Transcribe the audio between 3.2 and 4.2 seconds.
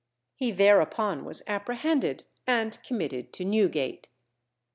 to Newgate.